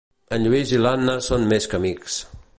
En 0.37 0.45
Lluís 0.47 0.73
i 0.75 0.79
l'Anna 0.83 1.15
són 1.29 1.47
més 1.53 1.71
que 1.75 1.81
amics. 1.83 2.19